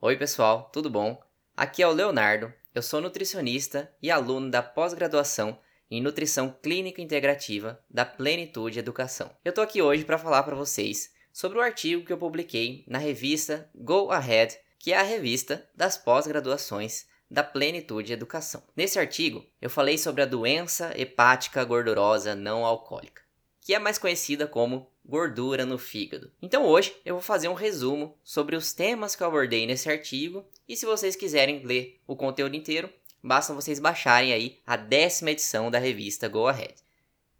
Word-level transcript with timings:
Oi, 0.00 0.16
pessoal, 0.16 0.70
tudo 0.72 0.88
bom? 0.88 1.20
Aqui 1.56 1.82
é 1.82 1.88
o 1.88 1.92
Leonardo, 1.92 2.54
eu 2.72 2.80
sou 2.80 3.00
nutricionista 3.00 3.92
e 4.00 4.12
aluno 4.12 4.48
da 4.48 4.62
pós-graduação 4.62 5.58
em 5.90 6.00
Nutrição 6.00 6.56
Clínica 6.62 7.02
Integrativa 7.02 7.84
da 7.90 8.04
Plenitude 8.04 8.78
Educação. 8.78 9.28
Eu 9.44 9.52
tô 9.52 9.60
aqui 9.60 9.82
hoje 9.82 10.04
para 10.04 10.16
falar 10.16 10.44
para 10.44 10.54
vocês 10.54 11.12
sobre 11.32 11.58
o 11.58 11.60
artigo 11.60 12.04
que 12.04 12.12
eu 12.12 12.16
publiquei 12.16 12.84
na 12.86 12.98
revista 12.98 13.68
Go 13.74 14.12
Ahead, 14.12 14.56
que 14.78 14.92
é 14.92 14.98
a 14.98 15.02
revista 15.02 15.68
das 15.74 15.98
pós-graduações 15.98 17.06
da 17.28 17.42
Plenitude 17.42 18.12
Educação. 18.12 18.62
Nesse 18.76 19.00
artigo, 19.00 19.44
eu 19.60 19.68
falei 19.68 19.98
sobre 19.98 20.22
a 20.22 20.26
doença 20.26 20.92
hepática 20.94 21.64
gordurosa 21.64 22.36
não 22.36 22.64
alcoólica, 22.64 23.22
que 23.68 23.74
é 23.74 23.78
mais 23.78 23.98
conhecida 23.98 24.46
como 24.46 24.90
gordura 25.04 25.66
no 25.66 25.76
fígado. 25.76 26.32
Então 26.40 26.64
hoje 26.64 26.96
eu 27.04 27.16
vou 27.16 27.22
fazer 27.22 27.48
um 27.48 27.52
resumo 27.52 28.16
sobre 28.24 28.56
os 28.56 28.72
temas 28.72 29.14
que 29.14 29.22
eu 29.22 29.26
abordei 29.26 29.66
nesse 29.66 29.90
artigo 29.90 30.42
e 30.66 30.74
se 30.74 30.86
vocês 30.86 31.14
quiserem 31.14 31.62
ler 31.66 32.00
o 32.06 32.16
conteúdo 32.16 32.56
inteiro, 32.56 32.88
basta 33.22 33.52
vocês 33.52 33.78
baixarem 33.78 34.32
aí 34.32 34.58
a 34.66 34.74
décima 34.74 35.32
edição 35.32 35.70
da 35.70 35.78
revista 35.78 36.28
Go 36.28 36.46
Ahead. 36.46 36.76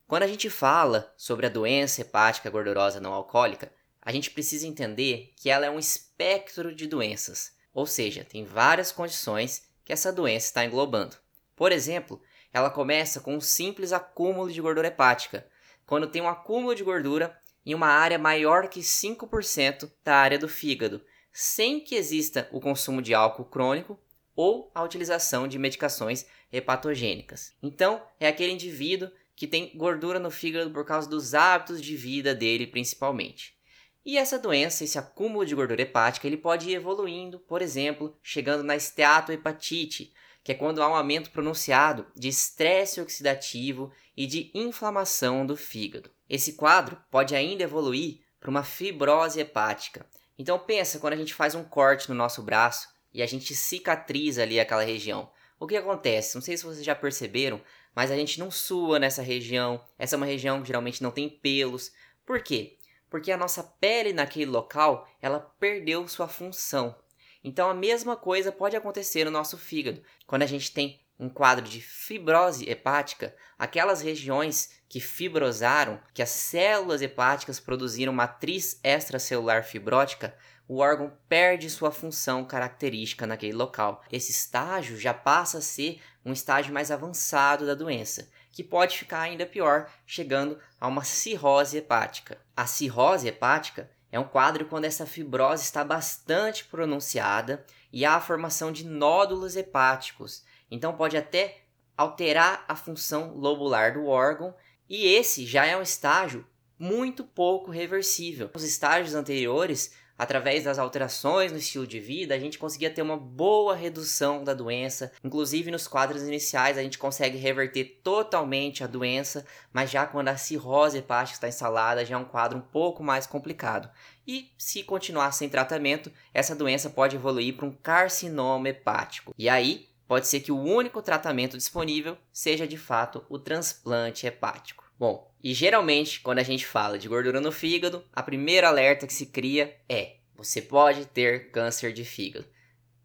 Quando 0.06 0.24
a 0.24 0.26
gente 0.26 0.50
fala 0.50 1.10
sobre 1.16 1.46
a 1.46 1.48
doença 1.48 2.02
hepática 2.02 2.50
gordurosa 2.50 3.00
não 3.00 3.14
alcoólica, 3.14 3.72
a 4.02 4.12
gente 4.12 4.30
precisa 4.30 4.66
entender 4.66 5.32
que 5.34 5.48
ela 5.48 5.64
é 5.64 5.70
um 5.70 5.78
espectro 5.78 6.74
de 6.74 6.86
doenças, 6.86 7.54
ou 7.72 7.86
seja, 7.86 8.22
tem 8.22 8.44
várias 8.44 8.92
condições 8.92 9.62
que 9.82 9.94
essa 9.94 10.12
doença 10.12 10.48
está 10.48 10.62
englobando. 10.62 11.16
Por 11.56 11.72
exemplo, 11.72 12.20
ela 12.52 12.68
começa 12.68 13.18
com 13.18 13.34
um 13.34 13.40
simples 13.40 13.94
acúmulo 13.94 14.52
de 14.52 14.60
gordura 14.60 14.88
hepática. 14.88 15.46
Quando 15.88 16.06
tem 16.06 16.20
um 16.20 16.28
acúmulo 16.28 16.74
de 16.74 16.84
gordura 16.84 17.34
em 17.64 17.74
uma 17.74 17.86
área 17.86 18.18
maior 18.18 18.68
que 18.68 18.80
5% 18.80 19.90
da 20.04 20.16
área 20.16 20.38
do 20.38 20.46
fígado, 20.46 21.00
sem 21.32 21.80
que 21.80 21.94
exista 21.94 22.46
o 22.52 22.60
consumo 22.60 23.00
de 23.00 23.14
álcool 23.14 23.46
crônico 23.46 23.98
ou 24.36 24.70
a 24.74 24.82
utilização 24.82 25.48
de 25.48 25.58
medicações 25.58 26.26
hepatogênicas. 26.52 27.54
Então, 27.62 28.02
é 28.20 28.28
aquele 28.28 28.52
indivíduo 28.52 29.10
que 29.34 29.46
tem 29.46 29.74
gordura 29.78 30.18
no 30.18 30.30
fígado 30.30 30.70
por 30.70 30.84
causa 30.84 31.08
dos 31.08 31.32
hábitos 31.32 31.80
de 31.80 31.96
vida 31.96 32.34
dele, 32.34 32.66
principalmente. 32.66 33.56
E 34.04 34.18
essa 34.18 34.38
doença, 34.38 34.84
esse 34.84 34.98
acúmulo 34.98 35.46
de 35.46 35.54
gordura 35.54 35.80
hepática, 35.80 36.26
ele 36.26 36.36
pode 36.36 36.68
ir 36.68 36.74
evoluindo, 36.74 37.38
por 37.38 37.62
exemplo, 37.62 38.14
chegando 38.22 38.62
na 38.62 38.76
esteatohepatite, 38.76 40.12
que 40.48 40.52
é 40.52 40.54
quando 40.54 40.82
há 40.82 40.88
um 40.88 40.94
aumento 40.94 41.30
pronunciado 41.30 42.06
de 42.16 42.26
estresse 42.26 43.02
oxidativo 43.02 43.92
e 44.16 44.26
de 44.26 44.50
inflamação 44.54 45.44
do 45.44 45.54
fígado. 45.54 46.10
Esse 46.26 46.54
quadro 46.54 46.96
pode 47.10 47.36
ainda 47.36 47.64
evoluir 47.64 48.20
para 48.40 48.48
uma 48.48 48.64
fibrose 48.64 49.38
hepática. 49.38 50.06
Então 50.38 50.58
pensa 50.58 50.98
quando 51.00 51.12
a 51.12 51.16
gente 51.16 51.34
faz 51.34 51.54
um 51.54 51.62
corte 51.62 52.08
no 52.08 52.14
nosso 52.14 52.42
braço 52.42 52.88
e 53.12 53.20
a 53.20 53.26
gente 53.26 53.54
cicatriza 53.54 54.42
ali 54.42 54.58
aquela 54.58 54.82
região. 54.82 55.30
O 55.60 55.66
que 55.66 55.76
acontece? 55.76 56.34
Não 56.34 56.40
sei 56.40 56.56
se 56.56 56.64
vocês 56.64 56.82
já 56.82 56.94
perceberam, 56.94 57.60
mas 57.94 58.10
a 58.10 58.16
gente 58.16 58.40
não 58.40 58.50
sua 58.50 58.98
nessa 58.98 59.20
região. 59.20 59.84
Essa 59.98 60.14
é 60.14 60.16
uma 60.16 60.24
região 60.24 60.62
que 60.62 60.68
geralmente 60.68 61.02
não 61.02 61.10
tem 61.10 61.28
pelos. 61.28 61.92
Por 62.24 62.40
quê? 62.40 62.78
Porque 63.10 63.30
a 63.30 63.36
nossa 63.36 63.62
pele 63.62 64.14
naquele 64.14 64.46
local, 64.46 65.06
ela 65.20 65.40
perdeu 65.60 66.08
sua 66.08 66.26
função. 66.26 66.96
Então 67.42 67.70
a 67.70 67.74
mesma 67.74 68.16
coisa 68.16 68.50
pode 68.50 68.76
acontecer 68.76 69.24
no 69.24 69.30
nosso 69.30 69.56
fígado. 69.56 70.02
Quando 70.26 70.42
a 70.42 70.46
gente 70.46 70.72
tem 70.72 71.00
um 71.18 71.28
quadro 71.28 71.64
de 71.64 71.80
fibrose 71.80 72.68
hepática, 72.68 73.34
aquelas 73.58 74.00
regiões 74.00 74.70
que 74.88 75.00
fibrosaram, 75.00 76.00
que 76.14 76.22
as 76.22 76.30
células 76.30 77.02
hepáticas 77.02 77.58
produziram 77.58 78.12
matriz 78.12 78.78
extracelular 78.84 79.64
fibrótica, 79.64 80.34
o 80.68 80.78
órgão 80.78 81.12
perde 81.28 81.70
sua 81.70 81.90
função 81.90 82.44
característica 82.44 83.26
naquele 83.26 83.54
local. 83.54 84.04
Esse 84.12 84.30
estágio 84.30 84.98
já 84.98 85.14
passa 85.14 85.58
a 85.58 85.62
ser 85.62 86.00
um 86.24 86.32
estágio 86.32 86.74
mais 86.74 86.90
avançado 86.90 87.66
da 87.66 87.74
doença, 87.74 88.30
que 88.52 88.62
pode 88.62 88.98
ficar 88.98 89.20
ainda 89.20 89.46
pior, 89.46 89.90
chegando 90.06 90.58
a 90.78 90.86
uma 90.86 91.04
cirrose 91.04 91.78
hepática. 91.78 92.38
A 92.54 92.66
cirrose 92.66 93.26
hepática 93.26 93.90
é 94.10 94.18
um 94.18 94.24
quadro 94.24 94.66
quando 94.66 94.84
essa 94.84 95.06
fibrose 95.06 95.62
está 95.62 95.84
bastante 95.84 96.64
pronunciada 96.64 97.64
e 97.92 98.04
há 98.04 98.14
a 98.14 98.20
formação 98.20 98.72
de 98.72 98.84
nódulos 98.84 99.56
hepáticos, 99.56 100.44
então 100.70 100.94
pode 100.94 101.16
até 101.16 101.62
alterar 101.96 102.64
a 102.68 102.76
função 102.76 103.34
lobular 103.34 103.94
do 103.94 104.06
órgão, 104.06 104.54
e 104.88 105.06
esse 105.06 105.44
já 105.44 105.66
é 105.66 105.76
um 105.76 105.82
estágio 105.82 106.46
muito 106.78 107.24
pouco 107.24 107.70
reversível. 107.70 108.48
Os 108.54 108.62
estágios 108.62 109.14
anteriores, 109.14 109.92
através 110.18 110.64
das 110.64 110.78
alterações 110.78 111.52
no 111.52 111.58
estilo 111.58 111.86
de 111.86 112.00
vida, 112.00 112.34
a 112.34 112.38
gente 112.38 112.58
conseguia 112.58 112.90
ter 112.90 113.00
uma 113.02 113.16
boa 113.16 113.76
redução 113.76 114.42
da 114.42 114.52
doença. 114.52 115.12
Inclusive 115.22 115.70
nos 115.70 115.86
quadros 115.86 116.22
iniciais 116.22 116.76
a 116.76 116.82
gente 116.82 116.98
consegue 116.98 117.38
reverter 117.38 118.00
totalmente 118.02 118.82
a 118.82 118.88
doença, 118.88 119.46
mas 119.72 119.90
já 119.90 120.04
quando 120.04 120.28
a 120.28 120.36
cirrose 120.36 120.98
hepática 120.98 121.36
está 121.36 121.48
instalada, 121.48 122.04
já 122.04 122.16
é 122.16 122.18
um 122.18 122.24
quadro 122.24 122.58
um 122.58 122.62
pouco 122.62 123.02
mais 123.02 123.26
complicado. 123.26 123.88
E 124.26 124.52
se 124.58 124.82
continuar 124.82 125.32
sem 125.32 125.48
tratamento, 125.48 126.12
essa 126.34 126.54
doença 126.54 126.90
pode 126.90 127.16
evoluir 127.16 127.56
para 127.56 127.66
um 127.66 127.72
carcinoma 127.72 128.68
hepático. 128.68 129.32
E 129.38 129.48
aí 129.48 129.88
pode 130.08 130.26
ser 130.26 130.40
que 130.40 130.50
o 130.50 130.60
único 130.60 131.00
tratamento 131.00 131.56
disponível 131.56 132.18
seja 132.32 132.66
de 132.66 132.76
fato 132.76 133.24
o 133.28 133.38
transplante 133.38 134.26
hepático. 134.26 134.84
Bom, 134.98 135.27
e 135.42 135.54
geralmente 135.54 136.20
quando 136.20 136.38
a 136.38 136.42
gente 136.42 136.66
fala 136.66 136.98
de 136.98 137.08
gordura 137.08 137.40
no 137.40 137.52
fígado, 137.52 138.04
a 138.12 138.22
primeira 138.22 138.68
alerta 138.68 139.06
que 139.06 139.12
se 139.12 139.26
cria 139.26 139.76
é: 139.88 140.16
você 140.34 140.60
pode 140.60 141.06
ter 141.06 141.50
câncer 141.50 141.92
de 141.92 142.04
fígado. 142.04 142.46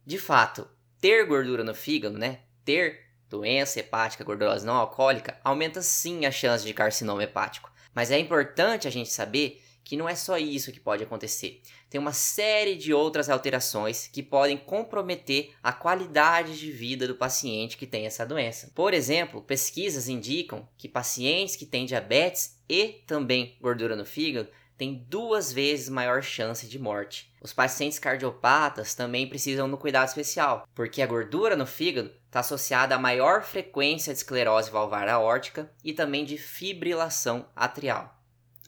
De 0.06 0.18
fato, 0.18 0.68
ter 1.00 1.26
gordura 1.26 1.64
no 1.64 1.74
fígado, 1.74 2.18
né? 2.18 2.40
Ter 2.66 3.02
doença 3.30 3.80
hepática 3.80 4.24
gordurosa 4.24 4.66
não 4.66 4.76
alcoólica 4.76 5.40
aumenta 5.44 5.82
sim 5.82 6.26
a 6.26 6.32
chance 6.32 6.66
de 6.66 6.74
carcinoma 6.74 7.24
hepático. 7.24 7.72
Mas 7.94 8.12
é 8.12 8.18
importante 8.18 8.88
a 8.88 8.92
gente 8.92 9.10
saber 9.12 9.62
que 9.84 9.98
não 9.98 10.08
é 10.08 10.16
só 10.16 10.38
isso 10.38 10.72
que 10.72 10.80
pode 10.80 11.04
acontecer. 11.04 11.62
Tem 11.90 12.00
uma 12.00 12.14
série 12.14 12.76
de 12.76 12.94
outras 12.94 13.30
alterações 13.30 14.08
que 14.08 14.24
podem 14.24 14.58
comprometer 14.58 15.52
a 15.62 15.74
qualidade 15.74 16.58
de 16.58 16.72
vida 16.72 17.08
do 17.08 17.16
paciente 17.16 17.78
que 17.78 17.86
tem 17.86 18.06
essa 18.06 18.26
doença. 18.26 18.72
Por 18.74 18.94
exemplo, 18.94 19.42
pesquisas 19.42 20.08
indicam 20.08 20.68
que 20.78 20.88
pacientes 20.88 21.56
que 21.56 21.66
têm 21.66 21.86
diabetes 21.86 22.60
e 22.68 23.04
também 23.06 23.58
gordura 23.62 23.96
no 23.96 24.06
fígado 24.06 24.50
têm 24.78 25.06
duas 25.08 25.54
vezes 25.54 25.90
maior 25.90 26.22
chance 26.24 26.68
de 26.68 26.80
morte. 26.80 27.32
Os 27.42 27.54
pacientes 27.54 28.00
cardiopatas 28.00 28.96
também 28.96 29.28
precisam 29.28 29.68
de 29.68 29.76
um 29.76 29.78
cuidado 29.78 30.08
especial, 30.08 30.68
porque 30.74 31.02
a 31.02 31.08
gordura 31.08 31.56
no 31.56 31.66
fígado 31.66 32.12
está 32.26 32.40
associada 32.40 32.96
a 32.96 33.00
maior 33.00 33.44
frequência 33.44 34.12
de 34.14 34.20
esclerose 34.20 34.72
valvar 34.72 35.08
aórtica 35.08 35.72
e 35.84 35.94
também 35.94 36.26
de 36.26 36.38
fibrilação 36.38 37.48
atrial. 37.56 38.20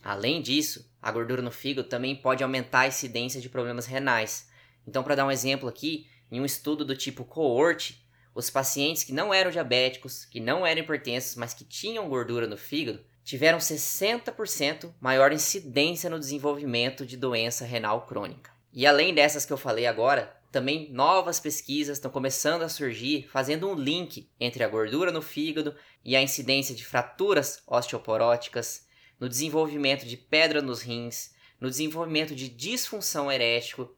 Além 0.03 0.41
disso, 0.41 0.87
a 1.05 1.11
gordura 1.11 1.39
no 1.39 1.51
fígado 1.51 1.87
também 1.87 2.15
pode 2.15 2.43
aumentar 2.43 2.79
a 2.79 2.87
incidência 2.87 3.39
de 3.39 3.47
problemas 3.47 3.85
renais. 3.85 4.49
Então, 4.87 5.03
para 5.03 5.13
dar 5.13 5.27
um 5.27 5.29
exemplo 5.29 5.69
aqui, 5.69 6.07
em 6.31 6.41
um 6.41 6.45
estudo 6.45 6.83
do 6.83 6.97
tipo 6.97 7.23
coorte, 7.23 8.03
os 8.33 8.49
pacientes 8.49 9.03
que 9.03 9.13
não 9.13 9.31
eram 9.31 9.51
diabéticos, 9.51 10.25
que 10.25 10.39
não 10.39 10.65
eram 10.65 10.81
hipertensos, 10.81 11.35
mas 11.35 11.53
que 11.53 11.63
tinham 11.63 12.09
gordura 12.09 12.47
no 12.47 12.57
fígado, 12.57 13.05
tiveram 13.23 13.59
60% 13.59 14.95
maior 14.99 15.31
incidência 15.31 16.09
no 16.09 16.19
desenvolvimento 16.19 17.05
de 17.05 17.15
doença 17.15 17.65
renal 17.65 18.07
crônica. 18.07 18.49
E 18.73 18.87
além 18.87 19.13
dessas 19.13 19.45
que 19.45 19.53
eu 19.53 19.57
falei 19.57 19.85
agora, 19.85 20.35
também 20.51 20.91
novas 20.91 21.39
pesquisas 21.39 21.99
estão 21.99 22.09
começando 22.09 22.63
a 22.63 22.69
surgir, 22.69 23.29
fazendo 23.31 23.69
um 23.69 23.75
link 23.75 24.27
entre 24.39 24.63
a 24.63 24.67
gordura 24.67 25.11
no 25.11 25.21
fígado 25.21 25.75
e 26.03 26.15
a 26.15 26.21
incidência 26.21 26.73
de 26.73 26.83
fraturas 26.83 27.61
osteoporóticas, 27.67 28.84
no 29.19 29.29
desenvolvimento 29.29 30.05
de 30.05 30.17
pedra 30.17 30.61
nos 30.61 30.81
rins, 30.81 31.33
no 31.59 31.69
desenvolvimento 31.69 32.35
de 32.35 32.49
disfunção 32.49 33.31
erétil, 33.31 33.95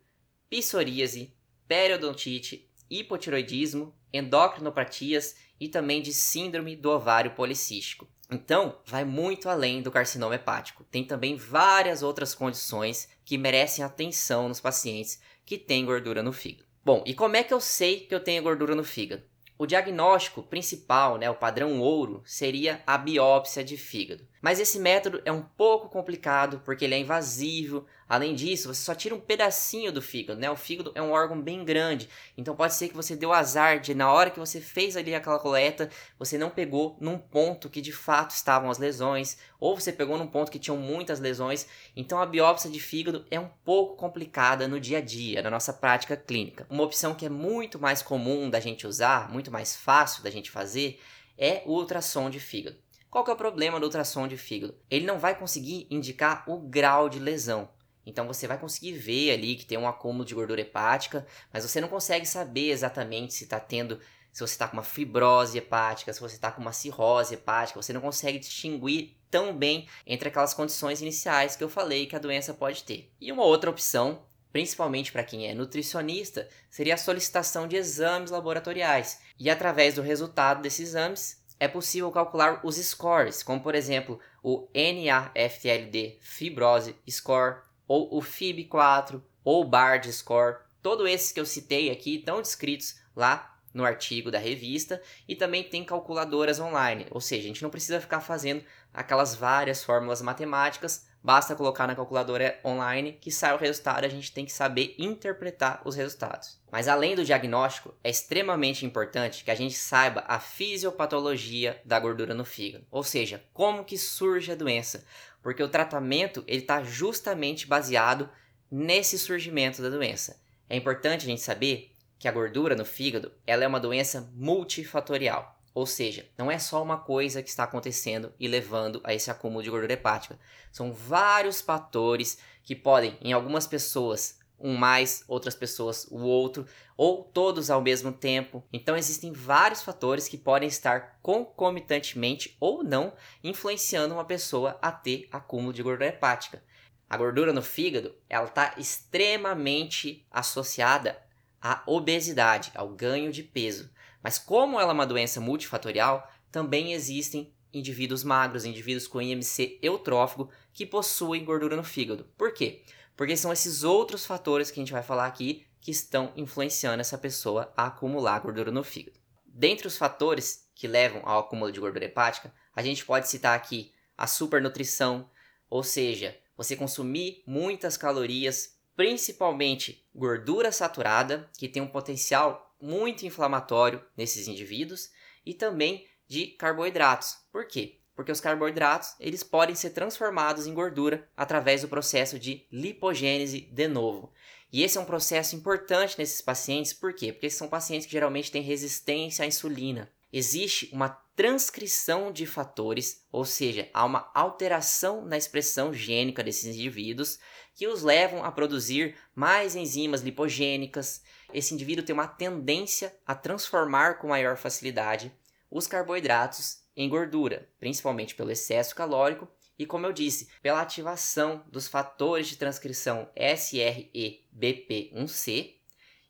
psoríase, 0.50 1.34
periodontite, 1.68 2.70
hipotiroidismo, 2.90 3.94
endocrinopatias 4.14 5.36
e 5.60 5.68
também 5.68 6.02
de 6.02 6.14
síndrome 6.14 6.76
do 6.76 6.90
ovário 6.90 7.32
policístico. 7.32 8.08
Então, 8.30 8.80
vai 8.86 9.06
muito 9.06 9.50
além 9.50 9.82
do 9.82 9.92
carcinoma 9.92 10.36
hepático. 10.36 10.84
Tem 10.86 11.04
também 11.04 11.36
várias 11.36 12.04
outras 12.04 12.36
condições 12.36 13.08
que 13.24 13.38
merecem 13.38 13.84
atenção 13.84 14.50
nos 14.50 14.60
pacientes 14.60 15.22
que 15.46 15.58
têm 15.58 15.86
gordura 15.86 16.22
no 16.22 16.34
fígado. 16.34 16.68
Bom, 16.84 17.04
e 17.06 17.14
como 17.14 17.38
é 17.38 17.44
que 17.44 17.54
eu 17.54 17.62
sei 17.62 18.02
que 18.02 18.14
eu 18.14 18.24
tenho 18.24 18.44
gordura 18.44 18.76
no 18.76 18.84
fígado? 18.84 19.24
O 19.60 19.66
diagnóstico 19.66 20.44
principal, 20.44 21.18
né, 21.18 21.30
o 21.30 21.36
padrão 21.36 21.80
ouro, 21.80 22.22
seria 22.26 22.84
a 22.86 22.98
biópsia 22.98 23.64
de 23.64 23.76
fígado. 23.76 24.28
Mas 24.40 24.60
esse 24.60 24.80
método 24.80 25.22
é 25.26 25.32
um 25.32 25.42
pouco 25.42 25.90
complicado 25.90 26.62
porque 26.64 26.86
ele 26.86 26.94
é 26.94 27.00
invasivo. 27.00 27.86
Além 28.10 28.34
disso, 28.34 28.74
você 28.74 28.82
só 28.82 28.96
tira 28.96 29.14
um 29.14 29.20
pedacinho 29.20 29.92
do 29.92 30.02
fígado, 30.02 30.40
né? 30.40 30.50
O 30.50 30.56
fígado 30.56 30.92
é 30.96 31.02
um 31.02 31.12
órgão 31.12 31.42
bem 31.42 31.66
grande, 31.66 32.08
então 32.38 32.56
pode 32.56 32.74
ser 32.74 32.88
que 32.88 32.96
você 32.96 33.16
deu 33.16 33.34
azar 33.34 33.80
de 33.80 33.94
na 33.94 34.12
hora 34.12 34.30
que 34.30 34.40
você 34.40 34.62
fez 34.62 34.96
ali 34.96 35.14
aquela 35.14 35.40
coleta, 35.40 35.90
você 36.18 36.38
não 36.38 36.50
pegou 36.50 36.98
num 37.02 37.18
ponto 37.18 37.70
que 37.70 37.82
de 37.82 37.92
fato 37.92 38.32
estavam 38.32 38.70
as 38.70 38.78
lesões, 38.78 39.38
ou 39.60 39.78
você 39.78 39.92
pegou 39.92 40.18
num 40.18 40.28
ponto 40.28 40.52
que 40.52 40.60
tinham 40.60 40.78
muitas 40.78 41.20
lesões. 41.20 41.68
Então 41.96 42.20
a 42.20 42.26
biópsia 42.26 42.70
de 42.70 42.80
fígado 42.80 43.26
é 43.30 43.40
um 43.40 43.50
pouco 43.66 43.96
complicada 43.96 44.68
no 44.68 44.80
dia 44.80 45.00
a 45.00 45.02
dia, 45.02 45.42
na 45.42 45.50
nossa 45.50 45.74
prática 45.74 46.16
clínica. 46.16 46.66
Uma 46.70 46.84
opção 46.84 47.14
que 47.14 47.26
é 47.26 47.30
muito 47.30 47.78
mais 47.80 48.02
comum 48.02 48.50
da 48.50 48.60
gente 48.60 48.88
usar, 48.88 49.30
muito 49.32 49.52
mais 49.52 49.76
fácil 49.76 50.24
da 50.24 50.30
gente 50.30 50.50
fazer, 50.50 51.00
é 51.38 51.62
o 51.66 51.74
ultrassom 51.74 52.30
de 52.30 52.40
fígado. 52.40 52.78
Qual 53.10 53.24
que 53.24 53.32
é 53.32 53.34
o 53.34 53.38
problema 53.38 53.80
do 53.80 53.86
ultrassom 53.86 54.28
de 54.28 54.38
fígado? 54.38 54.76
Ele 54.90 55.06
não 55.06 55.18
vai 55.18 55.38
conseguir 55.38 55.88
indicar 55.90 56.44
o 56.48 56.60
grau 56.60 57.10
de 57.10 57.20
lesão. 57.20 57.70
Então 58.08 58.26
você 58.26 58.48
vai 58.48 58.58
conseguir 58.58 58.94
ver 58.94 59.32
ali 59.32 59.58
que 59.58 59.66
tem 59.66 59.78
um 59.78 59.88
acúmulo 59.88 60.24
de 60.24 60.34
gordura 60.34 60.62
hepática, 60.62 61.28
mas 61.52 61.70
você 61.70 61.82
não 61.82 61.90
consegue 61.90 62.26
saber 62.26 62.70
exatamente 62.72 63.34
se 63.34 63.44
está 63.44 63.60
tendo, 63.60 64.00
se 64.32 64.40
você 64.40 64.54
está 64.54 64.66
com 64.66 64.78
uma 64.78 64.84
fibrose 64.84 65.58
hepática, 65.58 66.14
se 66.14 66.22
você 66.22 66.36
está 66.36 66.50
com 66.50 66.62
uma 66.62 66.72
cirrose 66.72 67.34
hepática. 67.34 67.82
Você 67.82 67.92
não 67.92 68.00
consegue 68.00 68.40
distinguir 68.40 69.18
tão 69.30 69.54
bem 69.54 69.90
entre 70.06 70.30
aquelas 70.30 70.54
condições 70.54 71.02
iniciais 71.02 71.58
que 71.58 71.64
eu 71.66 71.70
falei 71.70 72.06
que 72.06 72.16
a 72.16 72.20
doença 72.20 72.54
pode 72.54 72.86
ter. 72.86 73.12
E 73.20 73.30
uma 73.30 73.44
outra 73.44 73.70
opção, 73.70 74.24
principalmente 74.54 75.12
para 75.12 75.26
quem 75.26 75.46
é 75.46 75.54
nutricionista, 75.54 76.48
seria 76.70 76.94
a 76.94 76.98
solicitação 76.98 77.68
de 77.68 77.76
exames 77.76 78.32
laboratoriais. 78.32 79.20
E 79.38 79.50
através 79.50 79.96
do 79.96 80.02
resultado 80.02 80.62
desses 80.62 80.90
exames, 80.90 81.46
é 81.60 81.68
possível 81.68 82.10
calcular 82.10 82.62
os 82.64 82.78
scores, 82.78 83.44
como 83.44 83.62
por 83.62 83.76
exemplo 83.76 84.18
o 84.42 84.70
NAFLD 84.74 86.20
Fibrose 86.22 86.96
Score, 87.10 87.67
ou 87.88 88.18
o 88.18 88.22
FIB4, 88.22 89.22
ou 89.44 89.62
o 89.62 89.66
BARD 89.66 90.12
Score. 90.12 90.58
Todos 90.82 91.10
esses 91.10 91.32
que 91.32 91.40
eu 91.40 91.46
citei 91.46 91.90
aqui 91.90 92.18
estão 92.18 92.42
descritos 92.42 93.00
lá 93.16 93.58
no 93.74 93.86
artigo 93.86 94.32
da 94.32 94.40
revista 94.40 95.02
e 95.28 95.36
também 95.36 95.64
tem 95.64 95.84
calculadoras 95.84 96.60
online, 96.60 97.08
ou 97.12 97.22
seja, 97.22 97.44
a 97.44 97.48
gente 97.48 97.64
não 97.64 97.70
precisa 97.70 98.02
ficar 98.02 98.22
fazendo 98.22 98.64
aquelas 98.94 99.36
várias 99.36 99.84
fórmulas 99.84 100.22
matemáticas 100.22 101.07
Basta 101.28 101.58
colocar 101.58 101.88
na 101.88 101.94
calculadora 101.94 102.58
online 102.64 103.12
que 103.12 103.30
sai 103.30 103.54
o 103.54 103.58
resultado, 103.58 104.06
a 104.06 104.08
gente 104.08 104.32
tem 104.32 104.46
que 104.46 104.52
saber 104.54 104.96
interpretar 104.98 105.82
os 105.84 105.94
resultados. 105.94 106.58
Mas 106.72 106.88
além 106.88 107.18
do 107.18 107.26
diagnóstico, 107.26 107.94
é 108.02 108.10
extremamente 108.10 108.86
importante 108.86 109.44
que 109.44 109.52
a 109.52 109.56
gente 109.56 109.76
saiba 109.76 110.24
a 110.26 110.40
fisiopatologia 110.40 111.82
da 111.84 112.00
gordura 112.00 112.34
no 112.34 112.46
fígado, 112.46 112.88
ou 112.90 113.04
seja, 113.04 113.44
como 113.52 113.84
que 113.84 113.98
surge 113.98 114.54
a 114.54 114.56
doença, 114.56 115.04
porque 115.44 115.62
o 115.62 115.68
tratamento 115.68 116.46
ele 116.48 116.62
está 116.62 116.82
justamente 116.82 117.68
baseado 117.68 118.30
nesse 118.72 119.20
surgimento 119.20 119.82
da 119.82 119.90
doença. 119.90 120.42
É 120.70 120.78
importante 120.78 121.26
a 121.26 121.30
gente 121.30 121.42
saber 121.42 121.94
que 122.18 122.30
a 122.30 122.32
gordura 122.32 122.74
no 122.74 122.86
fígado 122.86 123.34
ela 123.46 123.66
é 123.66 123.68
uma 123.68 123.82
doença 123.82 124.32
multifatorial. 124.34 125.57
Ou 125.78 125.86
seja, 125.86 126.28
não 126.36 126.50
é 126.50 126.58
só 126.58 126.82
uma 126.82 126.98
coisa 126.98 127.44
que 127.44 127.50
está 127.50 127.64
acontecendo 127.64 128.34
e 128.40 128.48
levando 128.48 129.00
a 129.04 129.14
esse 129.14 129.30
acúmulo 129.30 129.62
de 129.62 129.70
gordura 129.70 129.94
hepática. 129.94 130.40
São 130.72 130.92
vários 130.92 131.62
fatores 131.62 132.40
que 132.64 132.76
podem, 132.76 133.16
em 133.22 133.32
algumas 133.32 133.68
pessoas, 133.68 134.40
um 134.60 134.76
mais, 134.76 135.24
outras 135.28 135.54
pessoas 135.54 136.08
o 136.10 136.22
outro, 136.22 136.66
ou 136.98 137.24
todos 137.24 137.70
ao 137.70 137.80
mesmo 137.80 138.12
tempo. 138.12 138.64
Então 138.74 138.98
existem 138.98 139.32
vários 139.32 139.84
fatores 139.84 140.28
que 140.28 140.36
podem 140.36 140.68
estar 140.68 141.20
concomitantemente 141.22 142.58
ou 142.60 142.84
não 142.84 143.14
influenciando 143.44 144.16
uma 144.16 144.26
pessoa 144.26 144.80
a 144.82 144.92
ter 144.92 145.30
acúmulo 145.32 145.72
de 145.72 145.84
gordura 145.84 146.10
hepática. 146.10 146.64
A 147.08 147.16
gordura 147.16 147.54
no 147.54 147.62
fígado, 147.62 148.16
ela 148.28 148.48
está 148.48 148.74
extremamente 148.80 150.26
associada 150.32 151.22
à 151.62 151.84
obesidade, 151.86 152.72
ao 152.74 152.90
ganho 152.90 153.32
de 153.32 153.44
peso. 153.44 153.96
Mas 154.28 154.38
como 154.38 154.78
ela 154.78 154.92
é 154.92 154.94
uma 154.94 155.08
doença 155.08 155.40
multifatorial, 155.40 156.30
também 156.52 156.92
existem 156.92 157.56
indivíduos 157.74 158.26
magros, 158.26 158.66
indivíduos 158.66 159.08
com 159.08 159.22
IMC 159.22 159.80
eutrófico 159.82 160.50
que 160.74 160.86
possuem 160.86 161.46
gordura 161.46 161.78
no 161.78 161.84
fígado. 161.86 162.26
Por 162.38 162.54
quê? 162.54 162.84
Porque 163.16 163.38
são 163.38 163.54
esses 163.54 163.86
outros 163.86 164.26
fatores 164.26 164.70
que 164.70 164.82
a 164.82 164.84
gente 164.84 164.92
vai 164.92 165.02
falar 165.02 165.28
aqui 165.28 165.66
que 165.80 165.92
estão 165.92 166.34
influenciando 166.36 167.00
essa 167.00 167.18
pessoa 167.18 167.72
a 167.78 167.88
acumular 167.88 168.38
gordura 168.40 168.70
no 168.70 168.84
fígado. 168.84 169.18
Dentre 169.46 169.88
os 169.88 169.98
fatores 169.98 170.70
que 170.76 170.90
levam 170.90 171.22
ao 171.24 171.40
acúmulo 171.40 171.72
de 171.72 171.80
gordura 171.80 172.04
hepática, 172.04 172.54
a 172.76 172.82
gente 172.82 173.06
pode 173.06 173.30
citar 173.30 173.56
aqui 173.56 173.94
a 174.18 174.28
supernutrição, 174.28 175.30
ou 175.70 175.84
seja, 175.84 176.38
você 176.58 176.76
consumir 176.76 177.44
muitas 177.48 177.96
calorias, 177.96 178.76
principalmente 178.94 180.06
gordura 180.14 180.70
saturada, 180.70 181.50
que 181.58 181.70
tem 181.70 181.82
um 181.82 181.88
potencial 181.88 182.67
muito 182.82 183.26
inflamatório 183.26 184.04
nesses 184.16 184.48
indivíduos 184.48 185.10
e 185.46 185.54
também 185.54 186.08
de 186.28 186.48
carboidratos. 186.48 187.38
Por 187.52 187.68
quê? 187.68 188.00
Porque 188.16 188.32
os 188.32 188.42
carboidratos 188.42 189.16
eles 189.20 189.44
podem 189.44 189.76
ser 189.76 189.92
transformados 189.92 190.68
em 190.68 190.74
gordura 190.74 191.30
através 191.38 191.82
do 191.82 191.88
processo 191.88 192.40
de 192.40 192.66
lipogênese 192.72 193.62
de 193.62 193.88
novo. 193.88 194.32
E 194.72 194.84
esse 194.84 194.98
é 194.98 195.02
um 195.02 195.06
processo 195.06 195.56
importante 195.56 196.18
nesses 196.18 196.42
pacientes, 196.42 196.94
por 196.94 197.14
quê? 197.14 197.32
Porque 197.32 197.50
são 197.50 197.70
pacientes 197.70 198.06
que 198.06 198.12
geralmente 198.12 198.52
têm 198.52 198.62
resistência 198.62 199.44
à 199.44 199.48
insulina. 199.48 200.12
Existe 200.32 200.90
uma 200.92 201.22
transcrição 201.38 202.30
de 202.32 202.46
fatores, 202.48 203.24
ou 203.32 203.46
seja, 203.46 203.88
há 203.94 204.04
uma 204.04 204.32
alteração 204.34 205.24
na 205.24 205.38
expressão 205.38 205.94
gênica 205.94 206.44
desses 206.44 206.76
indivíduos 206.76 207.38
que 207.76 207.88
os 207.88 208.02
levam 208.02 208.44
a 208.44 208.52
produzir 208.52 209.16
mais 209.36 209.76
enzimas 209.76 210.22
lipogênicas, 210.22 211.22
esse 211.54 211.76
indivíduo 211.76 212.04
tem 212.04 212.16
uma 212.16 212.28
tendência 212.28 213.16
a 213.24 213.36
transformar 213.36 214.16
com 214.16 214.30
maior 214.30 214.58
facilidade 214.58 215.32
os 215.70 215.86
carboidratos 215.86 216.82
em 216.96 217.08
gordura, 217.08 217.70
principalmente 217.80 218.34
pelo 218.34 218.50
excesso 218.50 218.96
calórico 218.96 219.48
e, 219.78 219.86
como 219.86 220.08
eu 220.08 220.14
disse, 220.14 220.48
pela 220.64 220.82
ativação 220.82 221.64
dos 221.72 221.88
fatores 221.88 222.48
de 222.48 222.58
transcrição 222.58 223.30
SREBP1C 223.38 225.76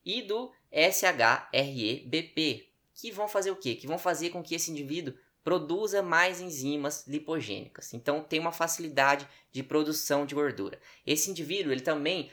e 0.05 0.21
do 0.21 0.51
SHREBP, 0.69 2.66
que 2.99 3.11
vão 3.11 3.27
fazer 3.27 3.51
o 3.51 3.55
quê? 3.55 3.75
Que 3.75 3.87
vão 3.87 3.97
fazer 3.97 4.31
com 4.31 4.41
que 4.41 4.55
esse 4.55 4.71
indivíduo 4.71 5.13
produza 5.43 6.01
mais 6.01 6.41
enzimas 6.41 7.05
lipogênicas. 7.07 7.93
Então 7.93 8.21
tem 8.21 8.39
uma 8.39 8.51
facilidade 8.51 9.25
de 9.51 9.63
produção 9.63 10.25
de 10.25 10.35
gordura. 10.35 10.79
Esse 11.05 11.29
indivíduo 11.29 11.71
ele 11.71 11.81
também 11.81 12.29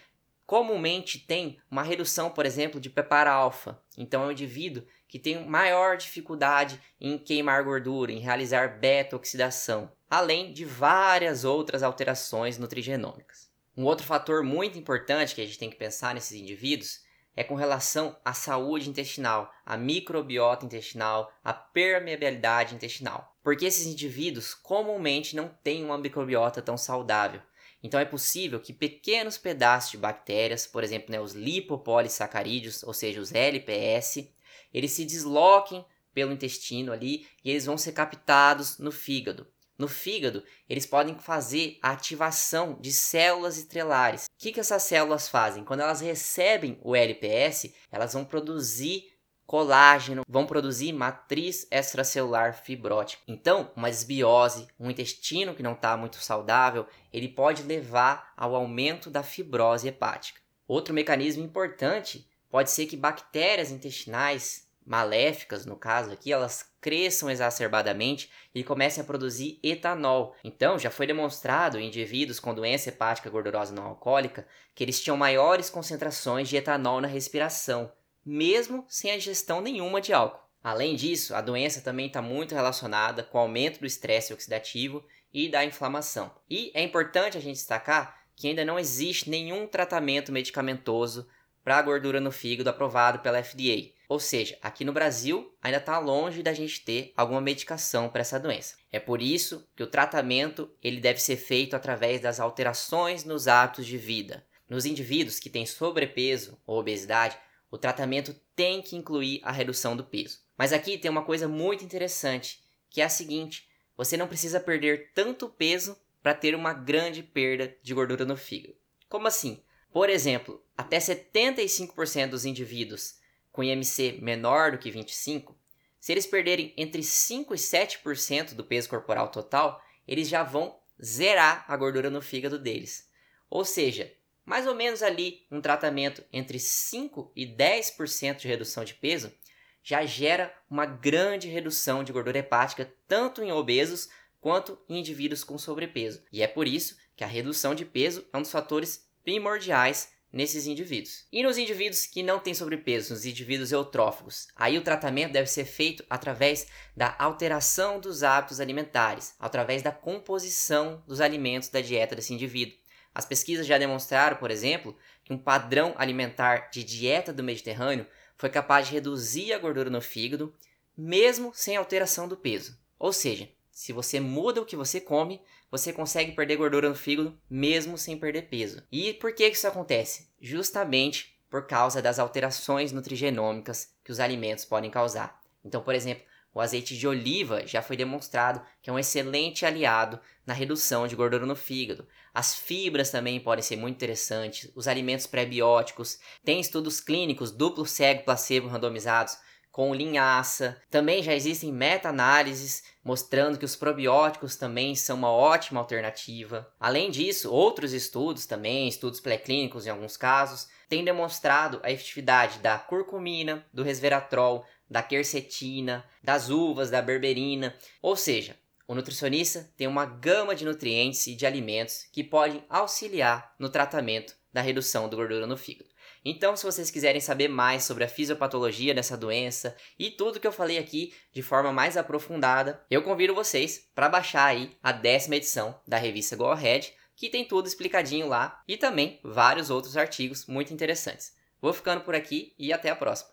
comumente 0.47 1.19
tem 1.19 1.59
uma 1.71 1.83
redução, 1.83 2.31
por 2.31 2.45
exemplo, 2.45 2.81
de 2.81 2.91
prepara-alfa. 2.91 3.81
Então 3.97 4.25
é 4.25 4.27
um 4.27 4.33
indivíduo 4.33 4.85
que 5.07 5.19
tem 5.19 5.47
maior 5.47 5.97
dificuldade 5.97 6.81
em 7.01 7.17
queimar 7.17 7.63
gordura, 7.63 8.11
em 8.11 8.19
realizar 8.19 8.81
beta-oxidação, 8.81 9.93
além 10.11 10.53
de 10.53 10.65
várias 10.65 11.45
outras 11.45 11.83
alterações 11.83 12.59
nutrigenômicas. 12.59 13.49
Um 13.77 13.85
outro 13.85 14.07
fator 14.07 14.43
muito 14.43 14.79
importante 14.79 15.35
que 15.35 15.41
a 15.41 15.47
gente 15.47 15.59
tem 15.59 15.71
que 15.71 15.77
pensar 15.77 16.15
nesses 16.15 16.41
indivíduos 16.41 17.05
é 17.37 17.43
com 17.43 17.55
relação 17.55 18.17
à 18.25 18.33
saúde 18.33 18.89
intestinal, 18.89 19.53
à 19.65 19.77
microbiota 19.77 20.65
intestinal, 20.65 21.33
à 21.43 21.53
permeabilidade 21.53 22.75
intestinal. 22.75 23.37
Porque 23.43 23.65
esses 23.65 23.87
indivíduos 23.87 24.55
comumente 24.55 25.37
não 25.37 25.49
têm 25.63 25.85
uma 25.85 25.99
microbiota 25.99 26.63
tão 26.63 26.77
saudável. 26.77 27.41
Então 27.83 28.01
é 28.01 28.05
possível 28.05 28.59
que 28.61 28.73
pequenos 28.73 29.37
pedaços 29.37 29.91
de 29.91 29.99
bactérias, 29.99 30.67
por 30.67 30.83
exemplo, 30.83 31.13
né, 31.13 31.21
os 31.21 31.33
lipopolissacarídeos, 31.33 32.83
ou 32.83 32.95
seja, 32.95 33.21
os 33.21 33.33
LPS, 33.33 34.27
eles 34.73 34.93
se 34.93 35.05
desloquem 35.05 35.85
pelo 36.15 36.33
intestino 36.33 36.93
ali 36.93 37.27
e 37.45 37.51
eles 37.51 37.67
vão 37.67 37.77
ser 37.77 37.93
captados 37.93 38.79
no 38.79 38.91
fígado. 38.91 39.47
No 39.77 39.89
fígado, 39.89 40.43
eles 40.69 40.87
podem 40.87 41.19
fazer 41.19 41.79
a 41.83 41.91
ativação 41.91 42.79
de 42.81 42.93
células 42.93 43.59
estrelares. 43.59 44.27
Que, 44.45 44.53
que 44.53 44.61
essas 44.61 44.83
células 44.83 45.27
fazem? 45.27 45.65
Quando 45.65 45.81
elas 45.81 46.03
recebem 46.03 46.79
o 46.83 46.95
LPS, 46.95 47.73
elas 47.91 48.13
vão 48.13 48.27
produzir 48.27 49.11
colágeno, 49.47 50.21
vão 50.29 50.45
produzir 50.45 50.93
matriz 50.93 51.67
extracelular 51.71 52.53
fibrótica. 52.53 53.23
Então, 53.27 53.73
uma 53.75 53.89
desbiose, 53.89 54.69
um 54.79 54.91
intestino 54.91 55.55
que 55.55 55.63
não 55.63 55.73
está 55.73 55.97
muito 55.97 56.17
saudável, 56.17 56.87
ele 57.11 57.27
pode 57.27 57.63
levar 57.63 58.35
ao 58.37 58.55
aumento 58.55 59.09
da 59.09 59.23
fibrose 59.23 59.89
hepática. 59.89 60.43
Outro 60.69 60.93
mecanismo 60.93 61.43
importante 61.43 62.29
pode 62.51 62.71
ser 62.71 62.85
que 62.85 62.99
bactérias 62.99 63.71
intestinais 63.71 64.64
maléficas, 64.87 65.65
no 65.65 65.77
caso 65.77 66.13
aqui, 66.13 66.33
elas 66.33 66.71
cresçam 66.81 67.31
exacerbadamente 67.31 68.31
e 68.55 68.63
comecem 68.63 69.03
a 69.03 69.07
produzir 69.07 69.59
etanol. 69.63 70.35
Então, 70.45 70.79
já 70.79 70.91
foi 70.91 71.07
demonstrado 71.07 71.79
em 71.79 71.87
indivíduos 71.87 72.39
com 72.39 72.55
doença 72.55 72.91
hepática 72.91 73.31
gordurosa 73.31 73.75
não 73.75 73.85
alcoólica 73.85 74.47
que 74.75 74.85
eles 74.85 75.01
tinham 75.01 75.17
maiores 75.17 75.71
concentrações 75.71 76.49
de 76.49 76.57
etanol 76.57 77.01
na 77.01 77.09
respiração 77.09 77.91
mesmo 78.25 78.85
sem 78.89 79.11
a 79.11 79.17
ingestão 79.17 79.61
nenhuma 79.61 80.01
de 80.01 80.13
álcool. 80.13 80.43
Além 80.63 80.97
disso, 80.97 81.35
a 81.35 81.43
doença 81.43 81.83
também 81.83 82.07
está 82.07 82.23
muito 82.23 82.55
relacionada 82.55 83.23
com 83.23 83.37
o 83.37 83.41
aumento 83.43 83.81
do 83.81 83.87
estresse 83.87 84.33
oxidativo 84.33 85.05
e 85.33 85.49
da 85.49 85.65
inflamação. 85.65 86.35
E 86.49 86.71
é 86.73 86.83
importante 86.83 87.37
a 87.37 87.41
gente 87.41 87.57
destacar 87.57 88.23
que 88.35 88.49
ainda 88.49 88.65
não 88.65 88.79
existe 88.79 89.29
nenhum 89.29 89.67
tratamento 89.67 90.33
medicamentoso 90.33 91.29
para 91.65 91.79
a 91.79 91.83
gordura 91.83 92.21
no 92.21 92.31
fígado 92.31 92.69
aprovado 92.69 93.21
pela 93.21 93.43
FDA. 93.43 93.95
Ou 94.07 94.21
seja, 94.21 94.59
aqui 94.61 94.85
no 94.85 94.93
Brasil 94.93 95.53
ainda 95.63 95.79
está 95.79 95.99
longe 95.99 96.43
da 96.43 96.53
gente 96.53 96.85
ter 96.85 97.13
alguma 97.17 97.41
medicação 97.41 98.11
para 98.11 98.21
essa 98.21 98.39
doença. 98.39 98.77
É 98.93 99.01
por 99.01 99.23
isso 99.23 99.67
que 99.75 99.83
o 99.83 99.87
tratamento 99.87 100.71
ele 100.83 101.01
deve 101.01 101.21
ser 101.21 101.37
feito 101.37 101.75
através 101.75 102.21
das 102.21 102.39
alterações 102.39 103.25
nos 103.25 103.49
hábitos 103.49 103.87
de 103.87 103.97
vida. 103.97 104.47
Nos 104.69 104.85
indivíduos 104.85 105.41
que 105.41 105.51
têm 105.51 105.65
sobrepeso 105.65 106.59
ou 106.67 106.79
obesidade, 106.79 107.39
o 107.71 107.79
tratamento 107.79 108.37
tem 108.55 108.83
que 108.83 108.95
incluir 108.95 109.41
a 109.43 109.51
redução 109.51 109.97
do 109.97 110.05
peso. 110.05 110.39
Mas 110.57 110.73
aqui 110.73 110.99
tem 110.99 111.11
uma 111.11 111.25
coisa 111.25 111.49
muito 111.49 111.85
interessante, 111.85 112.63
que 112.91 113.01
é 113.01 113.05
a 113.05 113.09
seguinte: 113.09 113.69
você 113.97 114.17
não 114.17 114.29
precisa 114.29 114.61
perder 114.61 115.13
tanto 115.15 115.49
peso 115.49 115.97
para 116.23 116.35
ter 116.35 116.55
uma 116.55 116.73
grande 116.73 117.23
perda 117.23 117.75
de 117.83 117.95
gordura 117.95 118.25
no 118.25 118.37
fígado. 118.37 118.77
Como 119.09 119.27
assim? 119.27 119.63
Por 119.95 120.11
exemplo, 120.11 120.61
até 120.77 120.99
75% 120.99 122.31
dos 122.31 122.45
indivíduos 122.45 123.15
com 123.53 123.63
IMC 123.63 124.19
menor 124.21 124.73
do 124.73 124.79
que 124.79 124.91
25, 124.91 125.57
se 126.01 126.11
eles 126.11 126.27
perderem 126.27 126.75
entre 126.77 127.01
5 127.01 127.55
e 127.55 127.57
7% 127.57 128.55
do 128.55 128.65
peso 128.65 128.89
corporal 128.89 129.29
total, 129.29 129.81
eles 130.05 130.29
já 130.29 130.43
vão 130.43 130.77
zerar 131.01 131.65
a 131.69 131.77
gordura 131.77 132.11
no 132.11 132.21
fígado 132.21 132.59
deles. 132.59 133.09
Ou 133.49 133.65
seja, 133.65 134.13
mais 134.45 134.67
ou 134.67 134.75
menos 134.75 135.01
ali 135.01 135.47
um 135.49 135.61
tratamento 135.61 136.25
entre 136.33 136.59
5 136.59 137.31
e 137.37 137.47
10% 137.47 138.39
de 138.39 138.49
redução 138.49 138.85
de 138.85 138.95
peso 138.95 139.33
já 139.81 140.05
gera 140.05 140.53
uma 140.69 140.87
grande 140.87 141.47
redução 141.47 142.03
de 142.03 142.13
gordura 142.13 142.39
hepática 142.39 142.93
tanto 143.07 143.45
em 143.45 143.53
obesos 143.53 144.09
quanto 144.41 144.77
em 144.89 144.99
indivíduos 144.99 145.45
com 145.45 145.57
sobrepeso. 145.57 146.25
E 146.33 146.43
é 146.43 146.49
por 146.49 146.67
isso 146.67 146.97
que 147.15 147.23
a 147.23 147.29
redução 147.29 147.77
de 147.77 147.85
peso 147.85 148.27
é 148.33 148.37
um 148.37 148.43
dos 148.43 148.51
fatores 148.51 149.14
primordiais 149.25 150.13
nesses 150.35 150.67
indivíduos. 150.67 151.25
E 151.33 151.43
nos 151.43 151.57
indivíduos 151.57 152.07
que 152.07 152.23
não 152.23 152.41
têm 152.41 152.53
sobrepeso, 152.53 153.13
nos 153.15 153.25
indivíduos 153.25 153.71
eutróficos, 153.71 154.49
aí 154.57 154.77
o 154.77 154.83
tratamento 154.83 155.33
deve 155.33 155.49
ser 155.49 155.65
feito 155.65 156.05
através 156.11 156.67
da 156.97 157.15
alteração 157.19 158.01
dos 158.01 158.25
hábitos 158.25 158.59
alimentares, 158.59 159.35
através 159.39 159.81
da 159.81 159.93
composição 159.93 161.03
dos 161.07 161.21
alimentos 161.21 161.69
da 161.69 161.81
dieta 161.81 162.17
desse 162.17 162.35
indivíduo. 162.35 162.77
As 163.15 163.25
pesquisas 163.25 163.65
já 163.65 163.79
demonstraram, 163.79 164.37
por 164.37 164.51
exemplo, 164.51 164.97
que 165.23 165.33
um 165.33 165.39
padrão 165.39 165.95
alimentar 165.97 166.69
de 166.71 166.83
dieta 166.83 167.33
do 167.33 167.45
Mediterrâneo 167.45 168.07
foi 168.37 168.51
capaz 168.51 168.89
de 168.89 168.95
reduzir 168.95 169.53
a 169.53 169.59
gordura 169.59 169.89
no 169.89 170.01
fígado, 170.01 170.53
mesmo 170.97 171.53
sem 171.55 171.77
alteração 171.77 172.27
do 172.27 172.37
peso. 172.37 172.77
Ou 172.99 173.13
seja, 173.13 173.49
se 173.75 173.93
você 173.93 174.21
muda 174.21 174.63
o 174.63 174.65
que 174.65 174.77
você 174.77 175.01
come, 175.01 175.43
você 175.69 175.93
consegue 175.93 176.31
perder 176.31 176.57
gordura 176.57 176.89
no 176.89 176.95
fígado 176.95 177.37
mesmo 177.51 177.99
sem 177.99 178.17
perder 178.17 178.43
peso. 178.43 178.81
E 178.91 179.13
por 179.15 179.35
que 179.35 179.49
isso 179.49 179.67
acontece? 179.67 180.31
Justamente 180.41 181.37
por 181.51 181.67
causa 181.67 182.01
das 182.01 182.21
alterações 182.21 182.93
nutrigenômicas 182.93 183.93
que 184.05 184.13
os 184.13 184.21
alimentos 184.21 184.65
podem 184.65 184.93
causar. 184.93 185.43
Então, 185.65 185.83
por 185.83 185.93
exemplo, 185.93 186.25
o 186.55 186.61
azeite 186.61 186.97
de 186.97 187.09
oliva 187.09 187.67
já 187.67 187.83
foi 187.83 187.97
demonstrado 187.97 188.65
que 188.81 188.89
é 188.89 188.93
um 188.93 188.99
excelente 188.99 189.67
aliado 189.67 190.21
na 190.47 190.55
redução 190.55 191.09
de 191.09 191.17
gordura 191.17 191.45
no 191.45 191.57
fígado. 191.57 192.07
As 192.33 192.55
fibras 192.55 193.11
também 193.11 193.41
podem 193.41 193.63
ser 193.63 193.75
muito 193.75 193.97
interessantes, 193.97 194.71
os 194.77 194.87
alimentos 194.87 195.27
pré-bióticos, 195.27 196.21
tem 196.45 196.61
estudos 196.61 197.01
clínicos 197.01 197.51
duplo 197.51 197.85
cego 197.85 198.23
placebo 198.23 198.69
randomizados 198.69 199.37
com 199.75 199.93
linhaça. 199.93 200.81
Também 200.89 201.21
já 201.21 201.35
existem 201.35 201.73
meta-análises 201.73 202.85
mostrando 203.03 203.59
que 203.59 203.65
os 203.65 203.75
probióticos 203.75 204.55
também 204.55 204.95
são 204.95 205.17
uma 205.17 205.33
ótima 205.33 205.81
alternativa. 205.81 206.73
Além 206.79 207.11
disso, 207.11 207.51
outros 207.51 207.93
estudos 207.93 208.47
também, 208.47 208.87
estudos 208.87 209.19
pré-clínicos 209.19 209.85
em 209.85 209.91
alguns 209.91 210.17
casos, 210.17 210.69
têm 210.89 211.05
demonstrado 211.05 211.81
a 211.83 211.91
efetividade 211.91 212.61
da 212.61 212.79
curcumina, 212.79 213.67
do 213.75 213.83
resveratrol, 213.83 214.65
da 214.89 215.03
quercetina, 215.03 216.05
das 216.23 216.51
uvas, 216.51 216.89
da 216.89 217.03
berberina, 217.03 217.75
ou 218.01 218.15
seja, 218.15 218.57
o 218.87 218.95
nutricionista 218.95 219.69
tem 219.77 219.89
uma 219.89 220.07
gama 220.07 220.55
de 220.55 220.65
nutrientes 220.65 221.27
e 221.27 221.35
de 221.35 221.47
alimentos 221.47 222.07
que 222.13 222.23
podem 222.23 222.65
auxiliar 222.69 223.53
no 223.59 223.69
tratamento 223.69 224.37
da 224.53 224.61
redução 224.61 225.09
da 225.09 225.17
gordura 225.17 225.49
no 225.49 225.57
fígado. 225.57 225.91
Então, 226.25 226.57
se 226.57 226.65
vocês 226.65 226.91
quiserem 226.91 227.21
saber 227.21 227.49
mais 227.49 227.85
sobre 227.85 228.03
a 228.03 228.09
fisiopatologia 228.09 228.95
dessa 228.95 229.17
doença 229.17 229.77
e 229.99 230.11
tudo 230.11 230.41
que 230.41 230.47
eu 230.47 230.53
falei 230.53 230.79
aqui 230.79 231.13
de 231.33 231.43
forma 231.43 231.71
mais 231.71 231.97
aprofundada, 231.97 232.83
eu 232.91 233.03
convido 233.03 233.35
vocês 233.35 233.87
para 233.95 234.09
baixar 234.09 234.47
aí 234.47 234.75
a 234.83 234.91
décima 234.91 235.37
edição 235.37 235.79
da 235.87 235.99
revista 235.99 236.35
Go 236.35 236.47
Ahead, 236.47 236.95
que 237.15 237.29
tem 237.29 237.45
tudo 237.45 237.69
explicadinho 237.69 238.27
lá 238.27 238.63
e 238.67 238.77
também 238.77 239.21
vários 239.23 239.69
outros 239.69 239.97
artigos 239.97 240.47
muito 240.47 240.73
interessantes. 240.73 241.35
Vou 241.61 241.73
ficando 241.73 242.01
por 242.03 242.15
aqui 242.15 242.55
e 242.59 242.73
até 242.73 242.91
a 242.91 242.97
próxima. 242.97 243.23